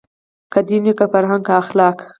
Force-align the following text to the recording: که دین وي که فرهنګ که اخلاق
که 0.51 0.59
دین 0.67 0.83
وي 0.85 0.93
که 0.99 1.05
فرهنګ 1.13 1.43
که 1.47 1.53
اخلاق 1.63 1.97